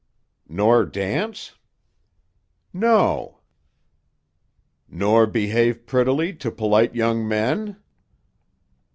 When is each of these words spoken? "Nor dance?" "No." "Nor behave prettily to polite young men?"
"Nor 0.49 0.83
dance?" 0.87 1.53
"No." 2.73 3.37
"Nor 4.89 5.27
behave 5.27 5.85
prettily 5.85 6.33
to 6.37 6.49
polite 6.49 6.95
young 6.95 7.27
men?" 7.27 7.77